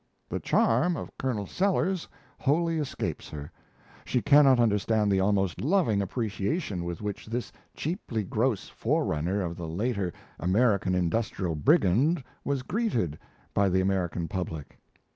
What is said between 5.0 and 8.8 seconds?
the almost loving appreciation with which this cheaply gross